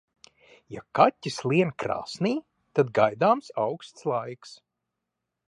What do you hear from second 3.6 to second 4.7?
auksts laiks.